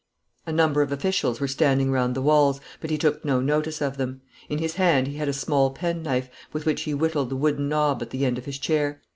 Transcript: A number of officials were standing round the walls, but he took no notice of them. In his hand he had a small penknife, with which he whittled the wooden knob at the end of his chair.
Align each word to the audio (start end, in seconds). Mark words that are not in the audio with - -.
A 0.47 0.51
number 0.51 0.81
of 0.81 0.91
officials 0.91 1.39
were 1.39 1.47
standing 1.47 1.91
round 1.91 2.15
the 2.15 2.23
walls, 2.23 2.59
but 2.79 2.89
he 2.89 2.97
took 2.97 3.23
no 3.23 3.39
notice 3.39 3.81
of 3.83 3.97
them. 3.97 4.21
In 4.49 4.57
his 4.57 4.73
hand 4.73 5.05
he 5.07 5.17
had 5.17 5.27
a 5.27 5.31
small 5.31 5.69
penknife, 5.69 6.27
with 6.51 6.65
which 6.65 6.81
he 6.81 6.93
whittled 6.95 7.29
the 7.29 7.35
wooden 7.35 7.69
knob 7.69 8.01
at 8.01 8.09
the 8.09 8.25
end 8.25 8.39
of 8.39 8.45
his 8.45 8.57
chair. 8.57 8.99